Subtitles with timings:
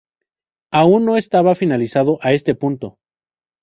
[0.79, 2.97] Aún no estaba finalizado a este punto.